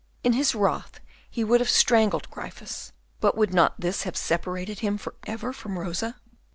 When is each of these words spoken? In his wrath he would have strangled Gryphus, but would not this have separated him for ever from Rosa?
In 0.23 0.33
his 0.33 0.55
wrath 0.55 0.99
he 1.29 1.43
would 1.43 1.59
have 1.59 1.69
strangled 1.69 2.27
Gryphus, 2.31 2.91
but 3.19 3.37
would 3.37 3.53
not 3.53 3.79
this 3.79 4.01
have 4.01 4.17
separated 4.17 4.79
him 4.79 4.97
for 4.97 5.13
ever 5.27 5.53
from 5.53 5.77
Rosa? 5.77 6.15